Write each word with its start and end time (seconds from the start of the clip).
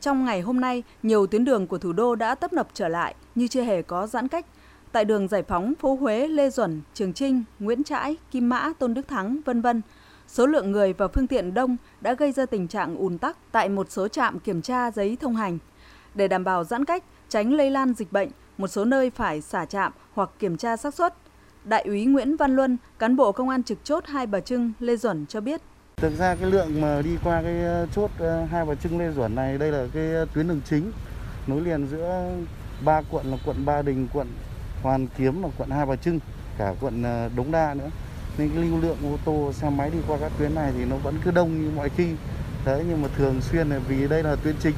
Trong 0.00 0.24
ngày 0.24 0.40
hôm 0.40 0.60
nay, 0.60 0.82
nhiều 1.02 1.26
tuyến 1.26 1.44
đường 1.44 1.66
của 1.66 1.78
thủ 1.78 1.92
đô 1.92 2.14
đã 2.14 2.34
tấp 2.34 2.52
nập 2.52 2.68
trở 2.74 2.88
lại 2.88 3.14
như 3.34 3.48
chưa 3.48 3.62
hề 3.62 3.82
có 3.82 4.06
giãn 4.06 4.28
cách. 4.28 4.46
Tại 4.92 5.04
đường 5.04 5.28
Giải 5.28 5.42
phóng, 5.42 5.74
phố 5.80 5.94
Huế, 5.94 6.28
Lê 6.28 6.50
Duẩn, 6.50 6.80
Trường 6.94 7.12
Trinh, 7.12 7.44
Nguyễn 7.58 7.84
Trãi, 7.84 8.16
Kim 8.30 8.48
Mã, 8.48 8.72
Tôn 8.78 8.94
Đức 8.94 9.08
Thắng, 9.08 9.40
vân 9.44 9.60
vân. 9.60 9.82
Số 10.28 10.46
lượng 10.46 10.72
người 10.72 10.92
và 10.92 11.08
phương 11.08 11.26
tiện 11.26 11.54
đông 11.54 11.76
đã 12.00 12.14
gây 12.14 12.32
ra 12.32 12.46
tình 12.46 12.68
trạng 12.68 12.96
ùn 12.96 13.18
tắc 13.18 13.36
tại 13.52 13.68
một 13.68 13.90
số 13.90 14.08
trạm 14.08 14.38
kiểm 14.38 14.62
tra 14.62 14.90
giấy 14.90 15.16
thông 15.20 15.36
hành. 15.36 15.58
Để 16.14 16.28
đảm 16.28 16.44
bảo 16.44 16.64
giãn 16.64 16.84
cách, 16.84 17.04
tránh 17.28 17.52
lây 17.52 17.70
lan 17.70 17.94
dịch 17.94 18.12
bệnh, 18.12 18.28
một 18.58 18.68
số 18.68 18.84
nơi 18.84 19.10
phải 19.10 19.40
xả 19.40 19.64
trạm 19.64 19.92
hoặc 20.12 20.30
kiểm 20.38 20.56
tra 20.56 20.76
xác 20.76 20.94
suất. 20.94 21.14
Đại 21.64 21.82
úy 21.82 22.04
Nguyễn 22.04 22.36
Văn 22.36 22.56
Luân, 22.56 22.76
cán 22.98 23.16
bộ 23.16 23.32
công 23.32 23.48
an 23.48 23.62
trực 23.62 23.78
chốt 23.84 24.06
Hai 24.06 24.26
Bà 24.26 24.40
Trưng, 24.40 24.72
Lê 24.80 24.96
Duẩn 24.96 25.26
cho 25.26 25.40
biết. 25.40 25.60
Thực 26.00 26.18
ra 26.18 26.34
cái 26.34 26.50
lượng 26.50 26.80
mà 26.80 27.02
đi 27.02 27.10
qua 27.24 27.42
cái 27.42 27.64
ờ, 27.64 27.86
chốt 27.94 28.10
ờ, 28.18 28.44
Hai 28.44 28.64
Bà 28.64 28.74
Trưng 28.74 28.98
Lê 28.98 29.12
Duẩn 29.12 29.34
này 29.34 29.58
đây 29.58 29.72
là 29.72 29.86
cái 29.94 30.12
ờ, 30.12 30.26
tuyến 30.34 30.48
đường 30.48 30.60
chính 30.70 30.92
nối 31.46 31.60
liền 31.60 31.86
giữa 31.86 32.30
ba 32.84 33.02
quận 33.10 33.30
là 33.30 33.36
quận 33.44 33.64
Ba 33.64 33.82
Đình, 33.82 34.08
quận 34.12 34.28
Hoàn 34.82 35.06
Kiếm 35.18 35.42
và 35.42 35.48
quận 35.58 35.70
Hai 35.70 35.86
Bà 35.86 35.96
Trưng, 35.96 36.20
cả 36.58 36.74
quận 36.80 37.02
Đống 37.36 37.52
Đa 37.52 37.74
nữa. 37.74 37.90
Nên 38.38 38.50
cái 38.54 38.64
lưu 38.64 38.80
lượng 38.80 38.96
ô 39.02 39.18
tô 39.24 39.52
xe 39.52 39.70
máy 39.70 39.90
đi 39.90 39.98
qua 40.08 40.18
các 40.20 40.32
tuyến 40.38 40.54
này 40.54 40.72
thì 40.78 40.84
nó 40.84 40.96
vẫn 40.96 41.14
cứ 41.24 41.30
đông 41.30 41.62
như 41.62 41.70
mọi 41.76 41.88
khi. 41.88 42.08
Đấy 42.64 42.84
nhưng 42.88 43.02
mà 43.02 43.08
thường 43.16 43.40
xuyên 43.40 43.68
là 43.68 43.78
vì 43.78 44.08
đây 44.08 44.22
là 44.22 44.36
tuyến 44.36 44.54
chính 44.60 44.74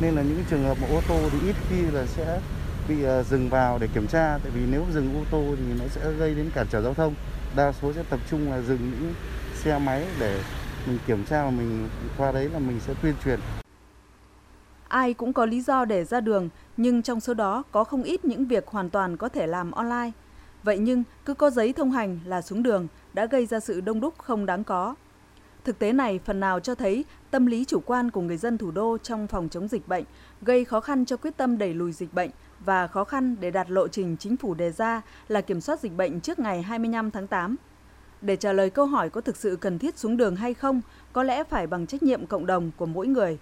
nên 0.00 0.14
là 0.14 0.22
những 0.22 0.44
trường 0.50 0.64
hợp 0.64 0.76
mà 0.80 0.88
ô 0.88 1.00
tô 1.08 1.18
thì 1.32 1.48
ít 1.48 1.56
khi 1.70 1.82
là 1.92 2.06
sẽ 2.06 2.40
bị 2.88 2.96
dừng 3.30 3.48
vào 3.48 3.78
để 3.78 3.88
kiểm 3.94 4.06
tra 4.06 4.38
tại 4.42 4.50
vì 4.54 4.60
nếu 4.70 4.84
dừng 4.92 5.14
ô 5.16 5.24
tô 5.30 5.44
thì 5.56 5.80
nó 5.80 5.84
sẽ 5.88 6.12
gây 6.18 6.34
đến 6.34 6.50
cản 6.54 6.66
trở 6.70 6.82
giao 6.82 6.94
thông 6.94 7.14
đa 7.56 7.72
số 7.82 7.92
sẽ 7.92 8.02
tập 8.10 8.20
trung 8.30 8.50
là 8.50 8.60
dừng 8.60 8.90
những 8.90 9.14
xe 9.64 9.78
máy 9.78 10.04
để 10.20 10.40
mình 10.88 10.98
kiểm 11.06 11.24
tra 11.24 11.44
và 11.44 11.50
mình 11.50 11.88
qua 12.18 12.32
đấy 12.32 12.48
là 12.48 12.58
mình 12.58 12.80
sẽ 12.80 12.94
tuyên 13.02 13.14
truyền. 13.24 13.40
Ai 14.88 15.14
cũng 15.14 15.32
có 15.32 15.46
lý 15.46 15.60
do 15.60 15.84
để 15.84 16.04
ra 16.04 16.20
đường, 16.20 16.48
nhưng 16.76 17.02
trong 17.02 17.20
số 17.20 17.34
đó 17.34 17.62
có 17.72 17.84
không 17.84 18.02
ít 18.02 18.24
những 18.24 18.46
việc 18.46 18.66
hoàn 18.66 18.90
toàn 18.90 19.16
có 19.16 19.28
thể 19.28 19.46
làm 19.46 19.70
online. 19.70 20.10
Vậy 20.62 20.78
nhưng 20.78 21.04
cứ 21.24 21.34
có 21.34 21.50
giấy 21.50 21.72
thông 21.72 21.90
hành 21.90 22.18
là 22.24 22.42
xuống 22.42 22.62
đường 22.62 22.86
đã 23.12 23.26
gây 23.26 23.46
ra 23.46 23.60
sự 23.60 23.80
đông 23.80 24.00
đúc 24.00 24.14
không 24.18 24.46
đáng 24.46 24.64
có. 24.64 24.94
Thực 25.64 25.78
tế 25.78 25.92
này 25.92 26.20
phần 26.24 26.40
nào 26.40 26.60
cho 26.60 26.74
thấy 26.74 27.04
tâm 27.30 27.46
lý 27.46 27.64
chủ 27.64 27.80
quan 27.86 28.10
của 28.10 28.20
người 28.20 28.36
dân 28.36 28.58
thủ 28.58 28.70
đô 28.70 28.98
trong 28.98 29.26
phòng 29.26 29.48
chống 29.48 29.68
dịch 29.68 29.88
bệnh 29.88 30.04
gây 30.42 30.64
khó 30.64 30.80
khăn 30.80 31.04
cho 31.04 31.16
quyết 31.16 31.36
tâm 31.36 31.58
đẩy 31.58 31.74
lùi 31.74 31.92
dịch 31.92 32.14
bệnh 32.14 32.30
và 32.60 32.86
khó 32.86 33.04
khăn 33.04 33.36
để 33.40 33.50
đạt 33.50 33.70
lộ 33.70 33.88
trình 33.88 34.16
chính 34.16 34.36
phủ 34.36 34.54
đề 34.54 34.70
ra 34.70 35.02
là 35.28 35.40
kiểm 35.40 35.60
soát 35.60 35.80
dịch 35.80 35.96
bệnh 35.96 36.20
trước 36.20 36.38
ngày 36.38 36.62
25 36.62 37.10
tháng 37.10 37.26
8. 37.26 37.56
Để 38.22 38.36
trả 38.36 38.52
lời 38.52 38.70
câu 38.70 38.86
hỏi 38.86 39.10
có 39.10 39.20
thực 39.20 39.36
sự 39.36 39.56
cần 39.60 39.78
thiết 39.78 39.98
xuống 39.98 40.16
đường 40.16 40.36
hay 40.36 40.54
không, 40.54 40.80
có 41.12 41.22
lẽ 41.22 41.44
phải 41.44 41.66
bằng 41.66 41.86
trách 41.86 42.02
nhiệm 42.02 42.26
cộng 42.26 42.46
đồng 42.46 42.70
của 42.76 42.86
mỗi 42.86 43.06
người. 43.06 43.38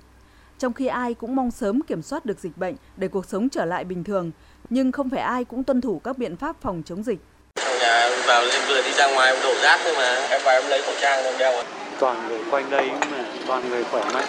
Trong 0.58 0.72
khi 0.72 0.86
ai 0.86 1.14
cũng 1.14 1.36
mong 1.36 1.50
sớm 1.50 1.80
kiểm 1.82 2.02
soát 2.02 2.24
được 2.24 2.38
dịch 2.38 2.56
bệnh 2.56 2.74
để 2.96 3.08
cuộc 3.08 3.26
sống 3.26 3.48
trở 3.48 3.64
lại 3.64 3.84
bình 3.84 4.04
thường, 4.04 4.30
nhưng 4.70 4.92
không 4.92 5.10
phải 5.10 5.20
ai 5.20 5.44
cũng 5.44 5.64
tuân 5.64 5.80
thủ 5.80 6.00
các 6.04 6.18
biện 6.18 6.36
pháp 6.36 6.56
phòng 6.60 6.82
chống 6.86 7.02
dịch. 7.02 7.18
Trong 7.54 7.78
nhà 7.80 8.08
vào 8.26 8.42
em 8.42 8.62
vừa 8.68 8.82
đi 8.82 8.92
ra 8.92 9.14
ngoài 9.14 9.36
đổ 9.42 9.54
rác 9.62 9.80
thôi 9.84 9.94
mà 9.96 10.26
em 10.30 10.40
vào 10.44 10.60
em 10.60 10.70
lấy 10.70 10.82
khẩu 10.82 10.94
trang 11.00 11.24
em 11.24 11.38
đeo. 11.38 11.62
Toàn 12.00 12.28
người 12.28 12.40
quanh 12.50 12.70
đây 12.70 12.90
mà 13.10 13.24
toàn 13.46 13.68
người 13.68 13.84
khỏe 13.84 14.04
mạnh, 14.14 14.28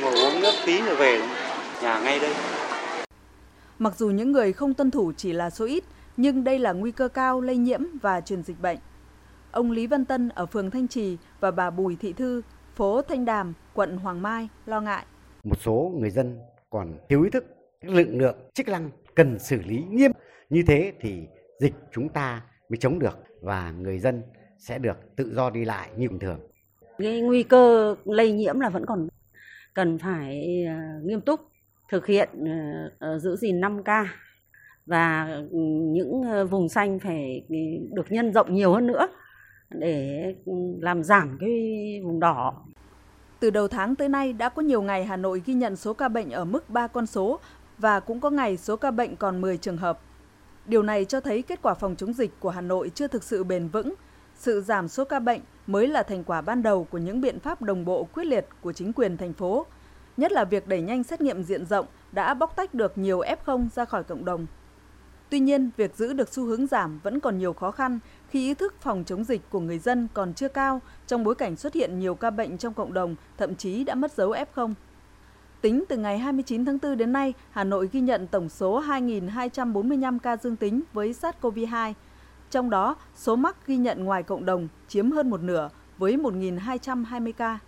ngồi 0.00 0.14
uống 0.14 0.40
nước 0.40 0.52
tí 0.66 0.82
rồi 0.82 0.96
về 0.96 1.22
nhà 1.82 2.00
ngay 2.00 2.20
đây. 2.20 2.34
Mặc 3.78 3.92
dù 3.98 4.08
những 4.10 4.32
người 4.32 4.52
không 4.52 4.74
tuân 4.74 4.90
thủ 4.90 5.12
chỉ 5.16 5.32
là 5.32 5.50
số 5.50 5.64
ít, 5.64 5.84
nhưng 6.16 6.44
đây 6.44 6.58
là 6.58 6.72
nguy 6.72 6.90
cơ 6.90 7.08
cao 7.08 7.40
lây 7.40 7.56
nhiễm 7.56 7.80
và 8.02 8.20
truyền 8.20 8.42
dịch 8.42 8.60
bệnh. 8.62 8.78
Ông 9.52 9.70
Lý 9.70 9.86
Văn 9.86 10.04
Tân 10.04 10.28
ở 10.28 10.46
phường 10.46 10.70
Thanh 10.70 10.88
Trì 10.88 11.16
và 11.40 11.50
bà 11.50 11.70
Bùi 11.70 11.96
Thị 12.00 12.12
Thư, 12.12 12.42
phố 12.74 13.02
Thanh 13.02 13.24
Đàm, 13.24 13.54
quận 13.74 13.96
Hoàng 13.96 14.22
Mai 14.22 14.48
lo 14.66 14.80
ngại. 14.80 15.04
Một 15.44 15.60
số 15.60 15.92
người 15.98 16.10
dân 16.10 16.38
còn 16.70 16.98
thiếu 17.08 17.22
ý 17.22 17.30
thức, 17.30 17.44
lực 17.82 18.08
lượng 18.10 18.36
chức 18.54 18.68
năng 18.68 18.90
cần 19.14 19.38
xử 19.38 19.62
lý 19.62 19.84
nghiêm. 19.90 20.10
Như 20.50 20.62
thế 20.66 20.92
thì 21.00 21.26
dịch 21.60 21.74
chúng 21.92 22.08
ta 22.08 22.42
mới 22.68 22.76
chống 22.76 22.98
được 22.98 23.18
và 23.42 23.70
người 23.70 23.98
dân 23.98 24.22
sẽ 24.58 24.78
được 24.78 24.96
tự 25.16 25.34
do 25.34 25.50
đi 25.50 25.64
lại 25.64 25.90
như 25.96 26.08
bình 26.08 26.18
thường. 26.18 26.40
Cái 26.98 27.20
nguy 27.20 27.42
cơ 27.42 27.94
lây 28.04 28.32
nhiễm 28.32 28.60
là 28.60 28.68
vẫn 28.68 28.86
còn 28.86 29.08
cần 29.74 29.98
phải 29.98 30.64
ờ, 30.68 30.74
nghiêm 31.04 31.20
túc 31.20 31.40
thực 31.88 32.06
hiện 32.06 32.28
ờ, 32.34 32.90
ờ, 32.98 33.18
giữ 33.18 33.36
gìn 33.36 33.60
5K 33.60 34.06
và 34.86 35.28
ừ, 35.50 35.58
những 35.92 36.22
vùng 36.50 36.68
xanh 36.68 36.98
phải 36.98 37.44
được 37.92 38.12
nhân 38.12 38.32
rộng 38.32 38.54
nhiều 38.54 38.72
hơn 38.72 38.86
nữa 38.86 39.08
để 39.70 40.34
ừ, 40.46 40.52
làm 40.80 41.02
giảm 41.02 41.36
cái 41.40 41.50
vùng 42.04 42.20
đỏ. 42.20 42.54
Từ 43.40 43.50
đầu 43.50 43.68
tháng 43.68 43.96
tới 43.96 44.08
nay 44.08 44.32
đã 44.32 44.48
có 44.48 44.62
nhiều 44.62 44.82
ngày 44.82 45.04
Hà 45.04 45.16
Nội 45.16 45.42
ghi 45.46 45.54
nhận 45.54 45.76
số 45.76 45.94
ca 45.94 46.08
bệnh 46.08 46.30
ở 46.30 46.44
mức 46.44 46.70
3 46.70 46.86
con 46.86 47.06
số 47.06 47.38
và 47.78 48.00
cũng 48.00 48.20
có 48.20 48.30
ngày 48.30 48.56
số 48.56 48.76
ca 48.76 48.90
bệnh 48.90 49.16
còn 49.16 49.40
10 49.40 49.56
trường 49.56 49.76
hợp. 49.76 50.00
Điều 50.66 50.82
này 50.82 51.04
cho 51.04 51.20
thấy 51.20 51.42
kết 51.42 51.62
quả 51.62 51.74
phòng 51.74 51.96
chống 51.96 52.12
dịch 52.12 52.40
của 52.40 52.50
Hà 52.50 52.60
Nội 52.60 52.90
chưa 52.94 53.06
thực 53.06 53.24
sự 53.24 53.44
bền 53.44 53.68
vững. 53.68 53.94
Sự 54.34 54.60
giảm 54.60 54.88
số 54.88 55.04
ca 55.04 55.18
bệnh 55.18 55.40
mới 55.66 55.88
là 55.88 56.02
thành 56.02 56.24
quả 56.24 56.40
ban 56.40 56.62
đầu 56.62 56.84
của 56.84 56.98
những 56.98 57.20
biện 57.20 57.40
pháp 57.40 57.62
đồng 57.62 57.84
bộ 57.84 58.08
quyết 58.14 58.24
liệt 58.24 58.46
của 58.60 58.72
chính 58.72 58.92
quyền 58.92 59.16
thành 59.16 59.32
phố, 59.32 59.66
nhất 60.16 60.32
là 60.32 60.44
việc 60.44 60.68
đẩy 60.68 60.82
nhanh 60.82 61.02
xét 61.02 61.20
nghiệm 61.20 61.42
diện 61.42 61.66
rộng 61.66 61.86
đã 62.12 62.34
bóc 62.34 62.56
tách 62.56 62.74
được 62.74 62.98
nhiều 62.98 63.20
F0 63.20 63.68
ra 63.74 63.84
khỏi 63.84 64.04
cộng 64.04 64.24
đồng. 64.24 64.46
Tuy 65.30 65.40
nhiên, 65.40 65.70
việc 65.76 65.96
giữ 65.96 66.12
được 66.12 66.28
xu 66.28 66.44
hướng 66.44 66.66
giảm 66.66 67.00
vẫn 67.02 67.20
còn 67.20 67.38
nhiều 67.38 67.52
khó 67.52 67.70
khăn 67.70 67.98
khi 68.28 68.46
ý 68.46 68.54
thức 68.54 68.74
phòng 68.80 69.04
chống 69.06 69.24
dịch 69.24 69.50
của 69.50 69.60
người 69.60 69.78
dân 69.78 70.08
còn 70.14 70.34
chưa 70.34 70.48
cao 70.48 70.80
trong 71.06 71.24
bối 71.24 71.34
cảnh 71.34 71.56
xuất 71.56 71.74
hiện 71.74 71.98
nhiều 71.98 72.14
ca 72.14 72.30
bệnh 72.30 72.58
trong 72.58 72.74
cộng 72.74 72.92
đồng, 72.92 73.16
thậm 73.38 73.54
chí 73.54 73.84
đã 73.84 73.94
mất 73.94 74.12
dấu 74.12 74.34
F0. 74.54 74.74
Tính 75.60 75.84
từ 75.88 75.96
ngày 75.96 76.18
29 76.18 76.64
tháng 76.64 76.78
4 76.82 76.96
đến 76.96 77.12
nay, 77.12 77.34
Hà 77.50 77.64
Nội 77.64 77.88
ghi 77.92 78.00
nhận 78.00 78.26
tổng 78.26 78.48
số 78.48 78.82
2.245 78.82 80.18
ca 80.18 80.36
dương 80.36 80.56
tính 80.56 80.80
với 80.92 81.12
SARS-CoV-2. 81.12 81.92
Trong 82.50 82.70
đó, 82.70 82.96
số 83.14 83.36
mắc 83.36 83.66
ghi 83.66 83.76
nhận 83.76 84.04
ngoài 84.04 84.22
cộng 84.22 84.44
đồng 84.44 84.68
chiếm 84.88 85.10
hơn 85.10 85.30
một 85.30 85.42
nửa 85.42 85.68
với 85.98 86.16
1.220 86.16 87.32
ca. 87.32 87.58